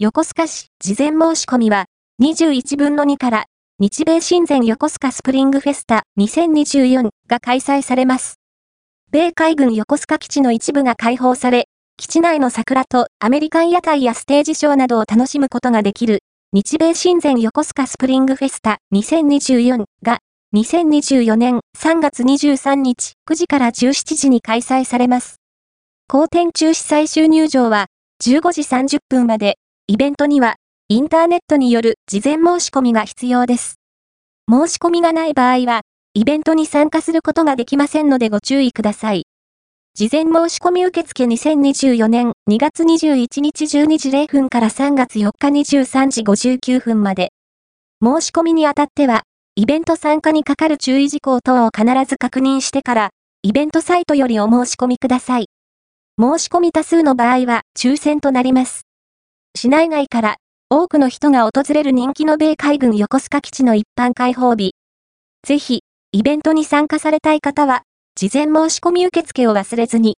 [0.00, 1.86] 横須賀市事前申し込みは、
[2.22, 3.46] 21分の2から
[3.80, 8.36] 日米親善横須賀スプリングフェスタ2024が開催されます。
[9.10, 11.66] 米海軍横須賀基地の一部が開放され、
[11.96, 16.20] 基地内の桜とアメリカン屋台やステージショーなどを楽しむことができる、
[16.52, 20.20] 日米親善横須賀スプリングフェスタ2024が、
[20.54, 25.40] 2024年3月23日9時から17時に開催されます。
[26.06, 27.86] 公展中止最終入場は
[28.22, 29.56] 15時30分まで、
[29.90, 30.56] イベントには
[30.90, 33.76] インターネットによる事前申し込みが必要です。
[34.50, 35.80] 申し込みがない場合は、
[36.12, 39.24] イベントに参加することができませんのでご注意ください。
[39.94, 47.30] 事前申し込み受付2024年2月21日12時0分から3月4日23時59分まで。
[48.04, 49.22] 申し込みにあたっては、
[49.56, 53.10] イベント参加にかかる注意事項等を必ず確認してから、
[53.42, 55.46] イベントサイトよりお申し込みください。
[56.20, 58.87] 申し込み多数の場合は抽選となります。
[59.60, 60.36] 市内外から
[60.70, 64.76] 多くの人が訪れる人気の米海軍横須賀基地の一般開放日。
[65.44, 65.80] ぜひ、
[66.12, 67.82] イベントに参加されたい方は、
[68.14, 70.06] 事前申し込み受付を忘れずに。